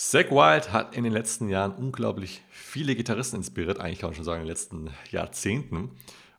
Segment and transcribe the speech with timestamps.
[0.00, 4.24] Zack Wild hat in den letzten Jahren unglaublich viele Gitarristen inspiriert, eigentlich kann man schon
[4.24, 5.90] sagen, in den letzten Jahrzehnten.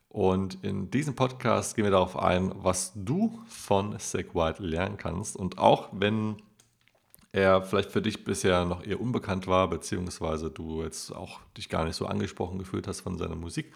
[0.07, 5.35] Und in diesem Podcast gehen wir darauf ein, was du von Zack Wild lernen kannst.
[5.35, 6.37] Und auch wenn
[7.33, 11.83] er vielleicht für dich bisher noch eher unbekannt war, beziehungsweise du jetzt auch dich gar
[11.83, 13.73] nicht so angesprochen gefühlt hast von seiner Musik,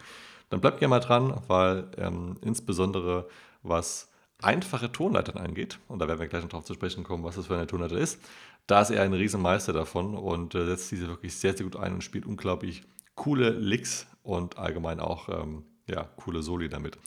[0.48, 3.28] dann bleib gerne mal dran, weil ähm, insbesondere
[3.62, 4.08] was
[4.42, 7.46] einfache Tonleitern angeht, und da werden wir gleich noch darauf zu sprechen kommen, was das
[7.46, 8.20] für eine Tonleiter ist,
[8.66, 11.94] da ist er ein Riesenmeister davon und äh, setzt diese wirklich sehr, sehr gut ein
[11.94, 12.82] und spielt unglaublich
[13.14, 16.98] coole Licks und allgemein auch ähm, ja, coole Soli damit.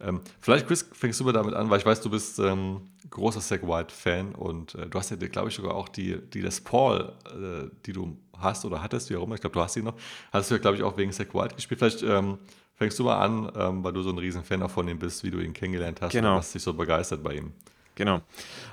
[0.00, 3.40] Ähm, vielleicht, Chris, fängst du mal damit an, weil ich weiß, du bist ähm, großer
[3.40, 7.12] Zack White-Fan und äh, du hast ja, glaube ich, sogar auch die, die Les Paul,
[7.26, 9.94] äh, die du hast oder hattest, wie auch immer, ich glaube, du hast sie noch,
[10.32, 11.80] hast du ja, glaube ich, auch wegen Zack White gespielt.
[11.80, 12.38] Vielleicht ähm,
[12.80, 15.30] fängst du mal an, ähm, weil du so ein riesen Fan von ihm bist, wie
[15.30, 16.32] du ihn kennengelernt hast genau.
[16.32, 17.52] und was dich so begeistert bei ihm.
[17.94, 18.22] Genau.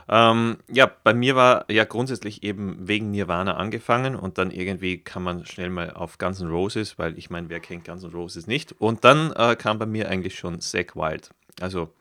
[0.08, 5.24] Ähm, ja, bei mir war ja grundsätzlich eben wegen Nirvana angefangen und dann irgendwie kam
[5.24, 8.48] man schnell mal auf Guns N' Roses, weil ich meine, wer kennt Guns N' Roses
[8.48, 8.74] nicht?
[8.80, 11.32] Und dann äh, kam bei mir eigentlich schon Zack Wild.
[11.60, 11.94] Also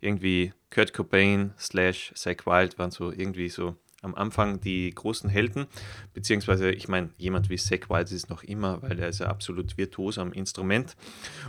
[0.00, 3.76] irgendwie Kurt Cobain slash Zack Wild waren so irgendwie so
[4.06, 5.66] am Anfang die großen Helden,
[6.14, 9.76] beziehungsweise ich meine, jemand wie Zack Wild ist noch immer, weil er ist ja absolut
[9.76, 10.96] virtuos am Instrument.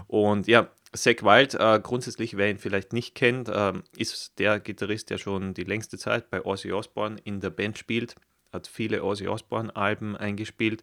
[0.08, 5.10] Und ja, Zack Wild, äh, grundsätzlich, wer ihn vielleicht nicht kennt, äh, ist der Gitarrist,
[5.10, 8.16] der schon die längste Zeit bei Ozzy Osbourne in der Band spielt.
[8.52, 10.82] Hat viele Ozzy Osbourne-Alben eingespielt.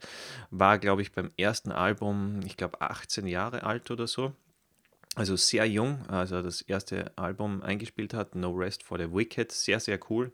[0.51, 4.33] War, glaube ich, beim ersten Album, ich glaube, 18 Jahre alt oder so.
[5.17, 9.53] Also sehr jung, also das erste Album eingespielt hat, No Rest for the Wicked.
[9.53, 10.33] Sehr, sehr cool.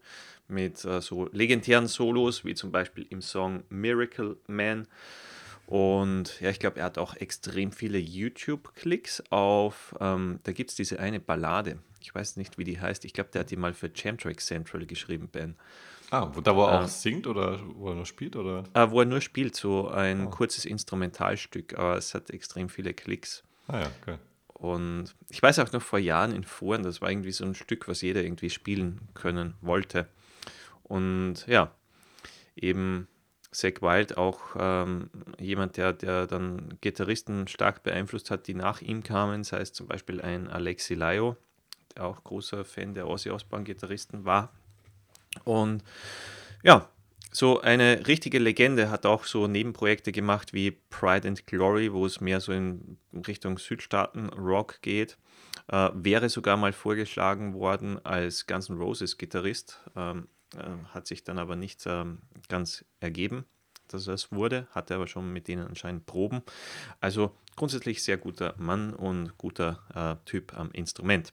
[0.48, 4.86] Mit äh, so legendären Solos, wie zum Beispiel im Song Miracle Man.
[5.66, 10.76] Und ja, ich glaube, er hat auch extrem viele YouTube-Klicks auf, ähm, da gibt es
[10.76, 11.78] diese eine Ballade.
[12.00, 13.04] Ich weiß nicht, wie die heißt.
[13.04, 15.54] Ich glaube, der hat die mal für Jamtrack Central geschrieben, Ben.
[16.10, 18.34] Ah, da wo er äh, auch singt oder wo er nur spielt?
[18.34, 18.64] Oder?
[18.74, 20.30] Äh, wo er nur spielt, so ein oh.
[20.30, 23.44] kurzes Instrumentalstück, aber es hat extrem viele Klicks.
[23.68, 24.16] Ah ja, okay.
[24.61, 27.88] Und ich weiß auch noch vor Jahren in Foren, das war irgendwie so ein Stück,
[27.88, 30.06] was jeder irgendwie spielen können wollte.
[30.82, 31.75] Und ja,
[32.56, 33.09] eben
[33.53, 39.03] Zack Wild auch ähm, jemand, der, der dann Gitarristen stark beeinflusst hat, die nach ihm
[39.03, 41.38] kamen, sei es zum Beispiel ein Alexi Laio,
[41.97, 44.53] der auch großer Fan der Ozzy Osbourne Gitarristen war.
[45.44, 45.82] Und
[46.62, 46.87] ja,
[47.30, 52.20] so eine richtige Legende hat auch so Nebenprojekte gemacht wie Pride and Glory, wo es
[52.20, 55.16] mehr so in Richtung Südstaaten-Rock geht.
[55.69, 59.80] Äh, wäre sogar mal vorgeschlagen worden als Guns N' Roses Gitarrist.
[59.94, 60.26] Ähm,
[60.56, 63.44] äh, hat sich dann aber nicht ähm, ganz ergeben,
[63.86, 66.42] dass es wurde, hatte aber schon mit denen anscheinend Proben.
[67.00, 71.32] Also grundsätzlich sehr guter Mann und guter äh, Typ am Instrument.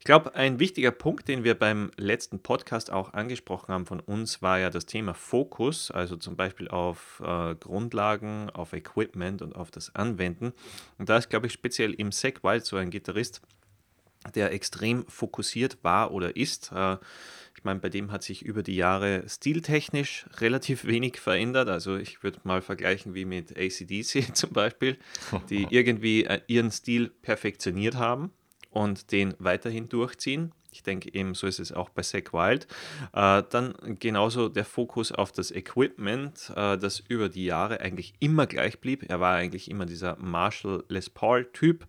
[0.00, 4.40] Ich glaube, ein wichtiger Punkt, den wir beim letzten Podcast auch angesprochen haben von uns,
[4.40, 9.70] war ja das Thema Fokus, also zum Beispiel auf äh, Grundlagen, auf Equipment und auf
[9.70, 10.54] das Anwenden.
[10.96, 13.42] Und da ist, glaube ich, speziell im Zack Wild so ein Gitarrist,
[14.34, 16.72] der extrem fokussiert war oder ist.
[16.72, 16.96] Äh,
[17.54, 21.68] ich meine, bei dem hat sich über die Jahre stiltechnisch relativ wenig verändert.
[21.68, 24.96] Also ich würde mal vergleichen wie mit ACDC zum Beispiel,
[25.50, 28.32] die irgendwie äh, ihren Stil perfektioniert haben
[28.70, 30.52] und den weiterhin durchziehen.
[30.72, 32.68] Ich denke eben, so ist es auch bei Zack Wild.
[33.12, 38.46] Äh, dann genauso der Fokus auf das Equipment, äh, das über die Jahre eigentlich immer
[38.46, 39.04] gleich blieb.
[39.08, 41.86] Er war eigentlich immer dieser Marshall Les Paul-Typ.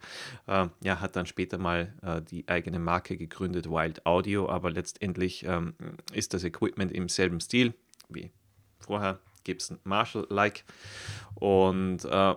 [0.47, 5.45] Äh, ja, hat dann später mal äh, die eigene Marke gegründet, Wild Audio, aber letztendlich
[5.45, 5.75] ähm,
[6.13, 7.75] ist das Equipment im selben Stil
[8.09, 8.31] wie
[8.79, 9.19] vorher.
[9.43, 10.63] Gibson Marshall-like.
[11.35, 12.35] Und äh,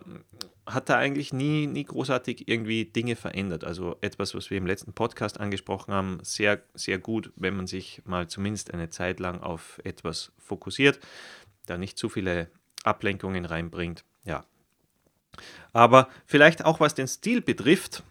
[0.66, 3.65] hat da eigentlich nie, nie großartig irgendwie Dinge verändert.
[3.65, 8.03] Also etwas, was wir im letzten Podcast angesprochen haben, sehr, sehr gut, wenn man sich
[8.06, 11.00] mal zumindest eine Zeit lang auf etwas fokussiert,
[11.66, 12.48] da nicht zu viele
[12.82, 14.04] Ablenkungen reinbringt.
[14.25, 14.44] Ja.
[15.72, 18.03] Aber vielleicht auch was den Stil betrifft,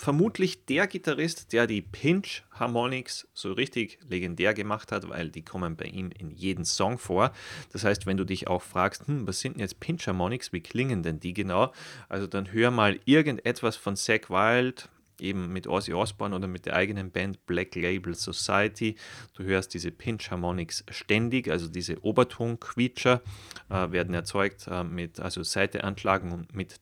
[0.00, 5.76] vermutlich der Gitarrist, der die Pinch Harmonics so richtig legendär gemacht hat, weil die kommen
[5.76, 7.32] bei ihm in jedem Song vor.
[7.72, 10.62] Das heißt, wenn du dich auch fragst, hm, was sind denn jetzt Pinch Harmonics, wie
[10.62, 11.72] klingen denn die genau?
[12.08, 14.88] Also dann hör mal irgendetwas von Zack Wild,
[15.20, 18.96] eben mit Ozzy Osbourne oder mit der eigenen Band Black Label Society.
[19.34, 23.20] Du hörst diese Pinch Harmonics ständig, also diese Oberton-Quietscher
[23.68, 26.80] äh, werden erzeugt äh, mit also Seite anschlagen und mit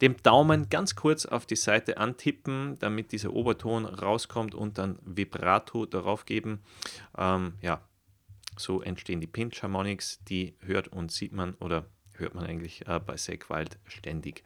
[0.00, 5.86] dem Daumen ganz kurz auf die Seite antippen, damit dieser Oberton rauskommt und dann Vibrato
[5.86, 6.60] darauf geben.
[7.16, 7.80] Ähm, ja,
[8.56, 13.00] so entstehen die Pinch Harmonics, die hört und sieht man oder hört man eigentlich äh,
[13.00, 14.44] bei Zack Wild ständig.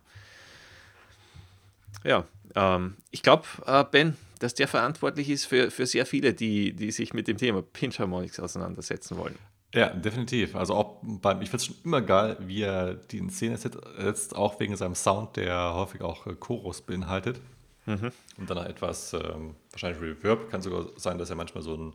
[2.05, 6.73] Ja, ähm, ich glaube, äh, Ben, dass der verantwortlich ist für, für sehr viele, die,
[6.75, 9.37] die sich mit dem Thema Pinch Harmonics auseinandersetzen wollen.
[9.75, 10.55] Ja, definitiv.
[10.55, 14.37] Also auch beim, ich finde es schon immer geil, wie er die in Szene setzt,
[14.37, 17.41] auch wegen seinem Sound, der häufig auch äh, Chorus beinhaltet.
[17.87, 18.13] Mhm.
[18.39, 21.93] Und dann etwas, ähm, wahrscheinlich Reverb, kann sogar sein, dass er manchmal so einen,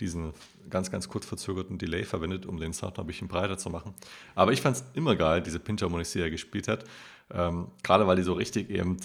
[0.00, 0.32] diesen
[0.70, 3.94] ganz, ganz kurz verzögerten Delay verwendet, um den Sound noch ein bisschen breiter zu machen.
[4.34, 6.84] Aber ich fand es immer geil, diese Pinch-Harmonies, die er gespielt hat.
[7.32, 8.96] Ähm, Gerade weil die so richtig eben,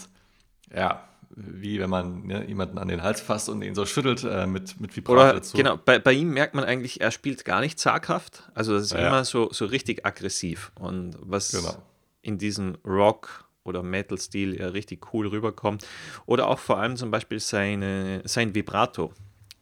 [0.74, 4.48] ja, wie wenn man ne, jemanden an den Hals fasst und ihn so schüttelt äh,
[4.48, 5.58] mit, mit Vibrato dazu.
[5.58, 8.50] Genau, bei, bei ihm merkt man eigentlich, er spielt gar nicht zaghaft.
[8.54, 10.72] Also das ist ja, immer so, so richtig aggressiv.
[10.80, 11.76] Und was genau.
[12.22, 15.86] in diesem Rock- oder Metal-Stil ja richtig cool rüberkommt.
[16.26, 19.12] Oder auch vor allem zum Beispiel seine, sein Vibrato,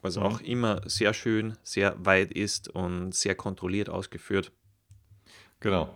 [0.02, 0.22] was mhm.
[0.22, 4.52] auch immer sehr schön, sehr weit ist und sehr kontrolliert ausgeführt.
[5.60, 5.88] Genau.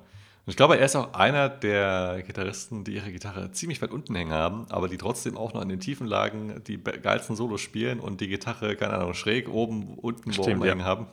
[0.48, 4.14] Und ich glaube, er ist auch einer der Gitarristen, die ihre Gitarre ziemlich weit unten
[4.14, 8.00] hängen haben, aber die trotzdem auch noch in den tiefen Lagen die geilsten Solos spielen
[8.00, 10.70] und die Gitarre, keine Ahnung, schräg oben, unten, wo oben ja.
[10.70, 11.06] hängen haben.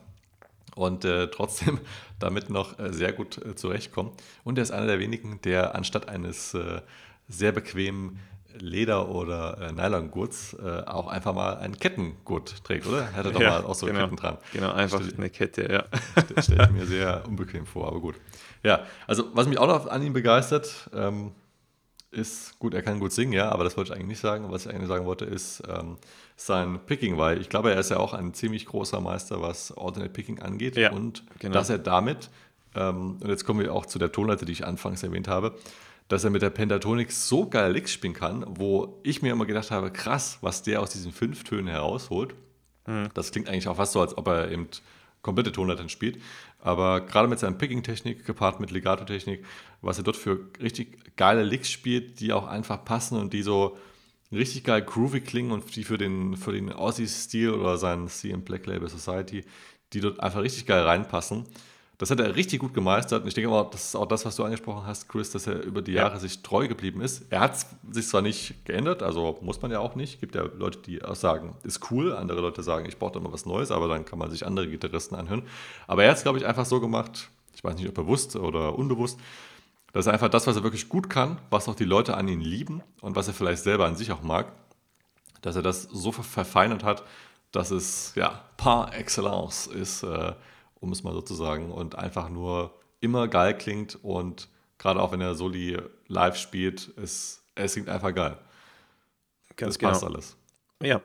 [0.74, 1.82] Und äh, trotzdem
[2.20, 4.14] damit noch äh, sehr gut äh, zurechtkommen.
[4.46, 6.80] Und er ist einer der wenigen, der anstatt eines äh,
[7.28, 8.20] sehr bequemen
[8.60, 13.02] Leder- oder äh, Nylongurts äh, auch einfach mal einen Kettengurt trägt, oder?
[13.02, 14.02] Er hatte doch ja, mal auch so genau.
[14.02, 14.38] Ketten dran.
[14.54, 15.86] Genau, einfach stell, eine Kette, ja.
[16.36, 18.16] Das stelle ich mir sehr unbequem vor, aber gut.
[18.64, 21.32] Ja, also was mich auch noch an ihm begeistert, ähm,
[22.16, 24.52] ist, gut, er kann gut singen, ja, aber das wollte ich eigentlich nicht sagen.
[24.52, 25.98] Was ich eigentlich sagen wollte, ist ähm,
[26.36, 30.12] sein Picking, weil ich glaube, er ist ja auch ein ziemlich großer Meister, was Alternate
[30.12, 30.78] Picking angeht.
[30.78, 31.54] Ja, und genau.
[31.54, 32.30] dass er damit,
[32.76, 35.56] ähm, und jetzt kommen wir auch zu der Tonleiter, die ich anfangs erwähnt habe,
[36.08, 39.72] dass er mit der Pentatonik so geil Licks spielen kann, wo ich mir immer gedacht
[39.72, 42.36] habe, krass, was der aus diesen fünf Tönen herausholt.
[42.86, 43.10] Mhm.
[43.14, 44.68] Das klingt eigentlich auch fast so, als ob er eben
[45.22, 46.22] komplette Tonleitern spielt.
[46.60, 49.44] Aber gerade mit seiner Picking-Technik gepaart mit Legato-Technik,
[49.82, 53.78] was er dort für richtig geile Licks spielt, die auch einfach passen und die so
[54.32, 58.66] richtig geil groovy klingen und die für den, für den Aussie-Stil oder seinen CM Black
[58.68, 59.44] Label Society,
[59.94, 61.46] die dort einfach richtig geil reinpassen.
[61.98, 63.22] Das hat er richtig gut gemeistert.
[63.22, 65.64] Und ich denke mal, das ist auch das, was du angesprochen hast, Chris, dass er
[65.64, 66.04] über die ja.
[66.04, 67.26] Jahre sich treu geblieben ist.
[67.30, 70.16] Er hat sich zwar nicht geändert, also muss man ja auch nicht.
[70.16, 72.14] Es gibt ja Leute, die auch sagen, ist cool.
[72.14, 74.68] Andere Leute sagen, ich brauche da mal was Neues, aber dann kann man sich andere
[74.68, 75.44] Gitarristen anhören.
[75.88, 78.78] Aber er hat es, glaube ich, einfach so gemacht, ich weiß nicht, ob bewusst oder
[78.78, 79.18] unbewusst,
[79.94, 82.42] dass er einfach das, was er wirklich gut kann, was auch die Leute an ihn
[82.42, 84.52] lieben und was er vielleicht selber an sich auch mag,
[85.42, 87.04] dass er das so verfeinert hat,
[87.54, 90.04] dass es ja par excellence ist.
[90.04, 90.34] Äh,
[90.80, 95.12] um es mal so zu sagen, und einfach nur immer geil klingt und gerade auch
[95.12, 95.78] wenn er Soli
[96.08, 98.38] live spielt, es, es klingt einfach geil.
[99.56, 99.92] Ganz das genau.
[99.92, 100.38] passt alles.
[100.82, 101.02] Ja.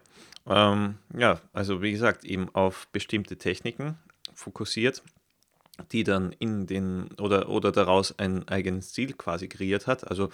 [0.46, 3.99] Ähm, ja, also wie gesagt, eben auf bestimmte Techniken
[4.34, 5.02] fokussiert,
[5.93, 10.08] die dann in den oder, oder daraus einen eigenen Stil quasi kreiert hat.
[10.08, 10.31] Also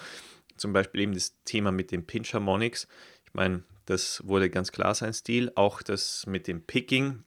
[0.57, 2.89] zum Beispiel eben das Thema mit den Pinch Harmonics.
[3.27, 5.53] Ich meine, das wurde ganz klar sein Stil.
[5.55, 7.25] Auch das mit dem Picking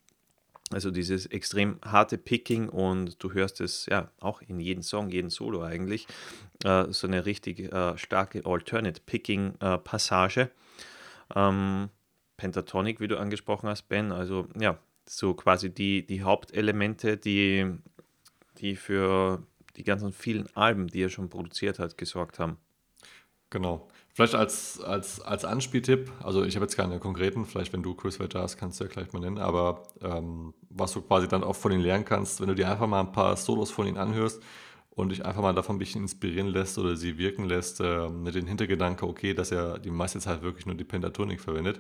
[0.72, 5.30] also dieses extrem harte Picking und du hörst es ja auch in jedem Song, jedem
[5.30, 6.08] Solo eigentlich,
[6.64, 10.52] äh, so eine richtig äh, starke Alternate Picking äh, Passage.
[11.36, 11.90] Ähm,
[12.38, 17.66] Pentatonic, wie du angesprochen hast, Ben, also ja, so quasi die, die Hauptelemente, die,
[18.60, 19.44] die für
[19.76, 22.58] die ganzen vielen Alben, die er schon produziert hat, gesorgt haben.
[23.50, 23.90] Genau.
[24.14, 28.20] Vielleicht als, als, als Anspieltipp, also ich habe jetzt keine konkreten, vielleicht wenn du Chris
[28.20, 31.56] weiter hast, kannst du ja gleich mal nennen, aber ähm, was du quasi dann auch
[31.56, 34.42] von ihnen lernen kannst, wenn du dir einfach mal ein paar Solos von ihnen anhörst
[34.90, 38.36] und dich einfach mal davon ein bisschen inspirieren lässt oder sie wirken lässt, äh, mit
[38.36, 41.80] dem Hintergedanke, okay, dass er die meiste Zeit wirklich nur die Pentatonik verwendet.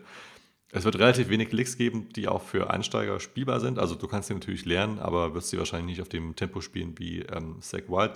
[0.71, 3.79] Es wird relativ wenig Licks geben, die auch für Einsteiger spielbar sind.
[3.79, 6.93] Also du kannst sie natürlich lernen, aber wirst sie wahrscheinlich nicht auf dem Tempo spielen
[6.97, 8.11] wie ähm, Zach Wild.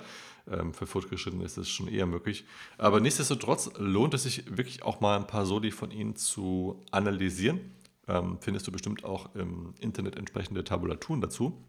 [0.50, 2.44] Ähm, für Fortgeschrittene ist es schon eher möglich.
[2.78, 7.60] Aber nichtsdestotrotz lohnt es sich wirklich auch mal ein paar Soli von ihnen zu analysieren.
[8.06, 11.64] Ähm, findest du bestimmt auch im Internet entsprechende Tabulaturen dazu.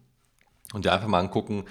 [0.72, 1.64] Und dir einfach mal angucken,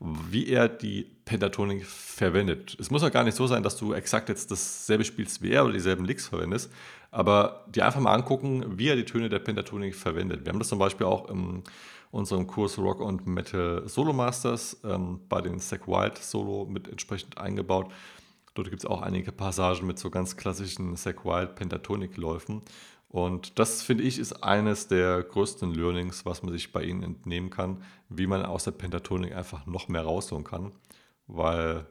[0.00, 2.76] wie er die Pentatonik verwendet.
[2.80, 5.64] Es muss ja gar nicht so sein, dass du exakt jetzt dasselbe spielst wie er
[5.64, 6.72] oder dieselben Licks verwendest,
[7.10, 10.44] aber dir einfach mal angucken, wie er die Töne der Pentatonik verwendet.
[10.44, 11.62] Wir haben das zum Beispiel auch in
[12.10, 17.38] unserem Kurs Rock und Metal Solo Masters ähm, bei den Zack Wild Solo mit entsprechend
[17.38, 17.90] eingebaut.
[18.54, 22.62] Dort gibt es auch einige Passagen mit so ganz klassischen Zack Wild Pentatonik-Läufen.
[23.08, 27.50] Und das finde ich ist eines der größten Learnings, was man sich bei ihnen entnehmen
[27.50, 30.72] kann, wie man aus der Pentatonik einfach noch mehr rausholen kann.
[31.26, 31.86] Weil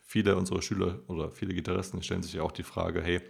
[0.00, 3.20] viele unserer Schüler oder viele Gitarristen stellen sich ja auch die Frage, hey,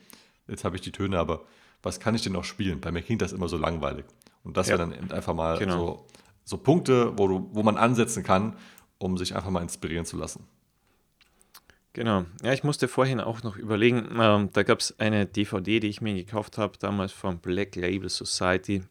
[0.48, 1.44] jetzt habe ich die Töne, aber
[1.82, 2.80] was kann ich denn noch spielen?
[2.80, 4.04] Bei mir klingt das immer so langweilig.
[4.44, 4.78] Und das ja.
[4.78, 5.78] wäre dann einfach mal genau.
[5.78, 6.06] so,
[6.44, 8.56] so Punkte, wo, du, wo man ansetzen kann,
[8.98, 10.46] um sich einfach mal inspirieren zu lassen.
[11.94, 12.24] Genau.
[12.42, 16.00] Ja, ich musste vorhin auch noch überlegen, ähm, da gab es eine DVD, die ich
[16.00, 18.82] mir gekauft habe, damals von Black Label Society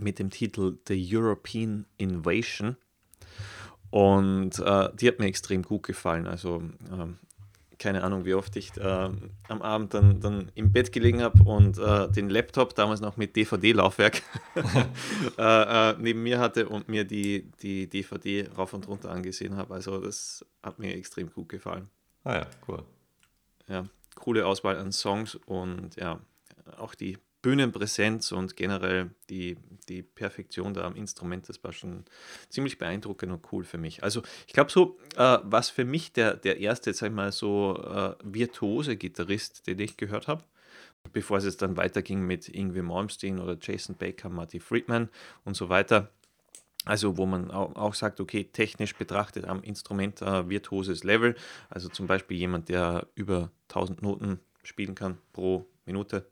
[0.00, 2.76] mit dem Titel The European Invasion.
[3.90, 6.26] Und äh, die hat mir extrem gut gefallen.
[6.26, 7.18] Also ähm,
[7.84, 9.10] keine Ahnung, wie oft ich äh,
[9.48, 13.36] am Abend dann, dann im Bett gelegen habe und äh, den Laptop, damals noch mit
[13.36, 14.22] DVD-Laufwerk,
[15.38, 19.74] äh, äh, neben mir hatte und mir die, die DVD rauf und runter angesehen habe.
[19.74, 21.90] Also das hat mir extrem gut gefallen.
[22.24, 22.84] Ah ja, cool.
[23.68, 26.20] Ja, coole Auswahl an Songs und ja,
[26.78, 29.58] auch die Bühnenpräsenz und generell die,
[29.90, 32.06] die Perfektion da am Instrument, das war schon
[32.48, 34.02] ziemlich beeindruckend und cool für mich.
[34.02, 37.76] Also ich glaube so, äh, was für mich der, der erste, sag ich mal, so
[37.84, 40.42] äh, virtuose Gitarrist, den ich gehört habe,
[41.12, 45.10] bevor es jetzt dann weiterging mit Ingwie Malmsteen oder Jason Baker, Marty Friedman
[45.44, 46.08] und so weiter.
[46.86, 51.34] Also wo man auch sagt, okay, technisch betrachtet am Instrument äh, virtuoses Level.
[51.68, 56.26] Also zum Beispiel jemand, der über 1000 Noten spielen kann pro Minute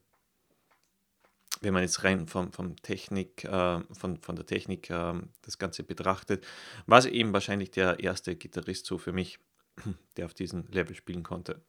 [1.62, 5.82] wenn man jetzt rein vom, vom Technik, äh, von, von der Technik äh, das Ganze
[5.84, 6.46] betrachtet,
[6.86, 9.38] war es eben wahrscheinlich der erste Gitarrist so für mich,
[10.16, 11.62] der auf diesem Level spielen konnte.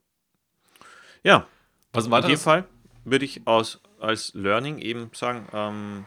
[1.24, 1.48] Ja,
[1.94, 2.68] Was in dem Fall
[3.06, 6.06] würde ich aus, als Learning eben sagen, ähm,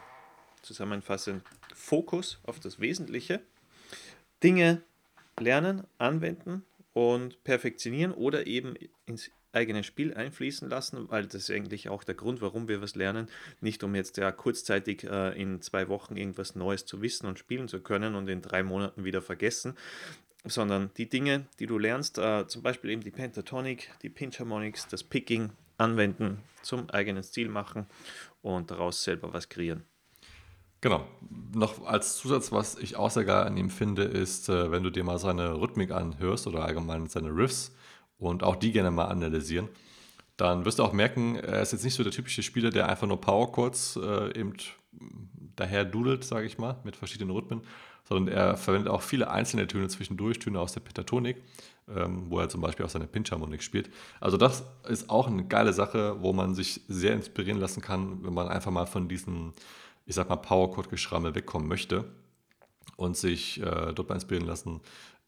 [0.62, 1.42] zusammenfassend,
[1.74, 3.40] Fokus auf das Wesentliche,
[4.42, 4.82] Dinge
[5.38, 8.74] lernen, anwenden und perfektionieren oder eben
[9.06, 12.94] ins eigene Spiel einfließen lassen, weil das ist eigentlich auch der Grund, warum wir was
[12.94, 13.28] lernen.
[13.60, 17.66] Nicht um jetzt ja kurzzeitig äh, in zwei Wochen irgendwas Neues zu wissen und spielen
[17.66, 19.74] zu können und in drei Monaten wieder vergessen,
[20.44, 24.86] sondern die Dinge, die du lernst, äh, zum Beispiel eben die Pentatonic, die Pinch Harmonics,
[24.88, 27.86] das Picking anwenden, zum eigenen Stil machen
[28.42, 29.84] und daraus selber was kreieren.
[30.80, 31.06] Genau.
[31.54, 34.90] Noch als Zusatz, was ich auch sehr geil an ihm finde, ist, äh, wenn du
[34.90, 37.74] dir mal seine Rhythmik anhörst oder allgemein seine Riffs,
[38.18, 39.68] und auch die gerne mal analysieren,
[40.36, 43.06] dann wirst du auch merken, er ist jetzt nicht so der typische Spieler, der einfach
[43.06, 44.52] nur Power Chords äh, eben
[45.56, 47.62] daher dudelt, sage ich mal, mit verschiedenen Rhythmen,
[48.04, 51.42] sondern er verwendet auch viele einzelne Töne zwischendurch, Töne aus der Pentatonik,
[51.88, 53.90] ähm, wo er zum Beispiel auch seine Pinchharmonik spielt.
[54.20, 58.34] Also das ist auch eine geile Sache, wo man sich sehr inspirieren lassen kann, wenn
[58.34, 59.54] man einfach mal von diesem,
[60.04, 62.04] ich sag mal, Power Chord Geschrammel wegkommen möchte
[62.96, 64.80] und sich äh, dort mal inspirieren lassen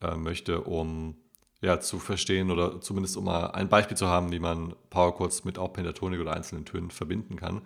[0.03, 1.17] äh, möchte, um
[1.61, 5.59] ja, zu verstehen oder zumindest um mal ein Beispiel zu haben, wie man Powerchords mit
[5.59, 7.63] auch Pentatonik oder einzelnen Tönen verbinden kann.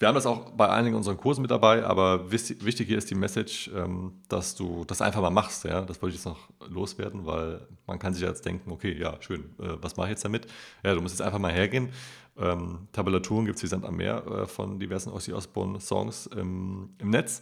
[0.00, 3.14] Wir haben das auch bei einigen unserer Kursen mit dabei, aber wichtig hier ist die
[3.14, 5.64] Message, ähm, dass du das einfach mal machst.
[5.64, 5.82] Ja?
[5.82, 9.54] Das wollte ich jetzt noch loswerden, weil man kann sich jetzt denken, okay, ja, schön,
[9.60, 10.48] äh, was mache ich jetzt damit?
[10.82, 11.90] Ja, du musst jetzt einfach mal hergehen.
[12.36, 17.10] Ähm, Tabulaturen gibt es wie Sand am Meer äh, von diversen Ossi Osbourne-Songs im, im
[17.10, 17.40] Netz.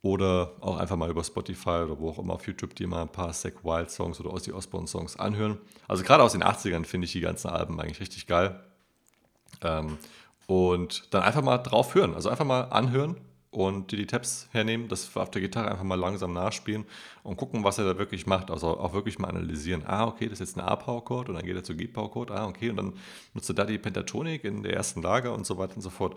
[0.00, 3.08] Oder auch einfach mal über Spotify oder wo auch immer auf YouTube dir mal ein
[3.08, 5.58] paar Zack Wild Songs oder Ozzy Osbourne Songs anhören.
[5.88, 8.60] Also gerade aus den 80ern finde ich die ganzen Alben eigentlich richtig geil.
[9.60, 9.98] Ähm,
[10.46, 12.14] und dann einfach mal drauf hören.
[12.14, 13.16] Also einfach mal anhören
[13.50, 16.84] und dir die Tabs hernehmen, das auf der Gitarre einfach mal langsam nachspielen
[17.22, 18.50] und gucken, was er da wirklich macht.
[18.50, 19.84] Also auch wirklich mal analysieren.
[19.86, 22.30] Ah, okay, das ist jetzt ein A-Power-Chord und dann geht er zu G-Power-Chord.
[22.30, 22.92] Ah, okay, und dann
[23.34, 26.16] nutzt er da die Pentatonik in der ersten Lage und so weiter und so fort.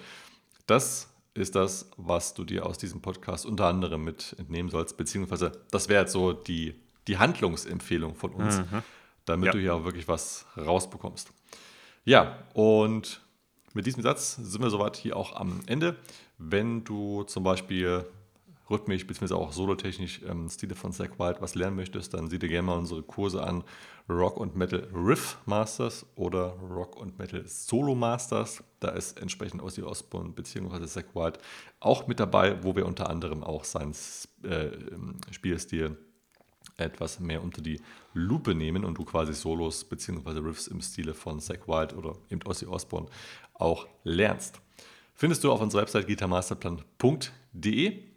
[0.68, 5.52] Das ist das, was du dir aus diesem Podcast unter anderem mit entnehmen sollst, beziehungsweise
[5.72, 6.76] das wäre jetzt so die,
[7.08, 8.84] die Handlungsempfehlung von uns, mhm.
[9.26, 9.52] damit ja.
[9.54, 11.32] du hier auch wirklich was rausbekommst.
[12.04, 13.22] Ja, und
[13.74, 15.96] mit diesem Satz sind wir soweit hier auch am Ende.
[16.38, 18.06] Wenn du zum Beispiel
[18.70, 19.34] rhythmisch bzw.
[19.34, 22.78] auch solotechnisch ähm, Stile von Zack Wild was lernen möchtest, dann sieh dir gerne mal
[22.78, 23.64] unsere Kurse an
[24.10, 28.64] Rock und Metal Riff Masters oder Rock und Metal Solo Masters.
[28.80, 30.86] Da ist entsprechend Ozzy Osbourne bzw.
[30.88, 31.38] Zack Wild
[31.80, 33.94] auch mit dabei, wo wir unter anderem auch seinen
[34.44, 34.72] äh,
[35.32, 35.98] Spielstil
[36.78, 37.82] etwas mehr unter die
[38.14, 40.40] Lupe nehmen und du quasi Solos bzw.
[40.40, 43.08] Riffs im Stile von Zack Wild oder eben Ozzy Osbourne
[43.54, 44.60] auch lernst.
[45.14, 48.11] Findest du auf unserer Website gitarmasterplan.de.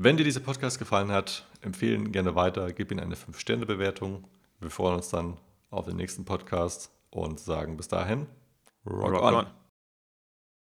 [0.00, 4.28] Wenn dir dieser Podcast gefallen hat, empfehlen gerne weiter, gib ihm eine 5-Sterne-Bewertung.
[4.60, 5.38] Wir freuen uns dann
[5.70, 8.28] auf den nächsten Podcast und sagen bis dahin,
[8.86, 9.34] rock, rock on.
[9.34, 9.46] on.